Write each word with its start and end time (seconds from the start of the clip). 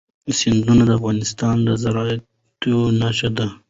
سیندونه 0.39 0.83
د 0.87 0.91
افغانستان 0.99 1.55
د 1.67 1.69
زرغونتیا 1.81 2.79
نښه 2.99 3.29
ده. 3.37 3.47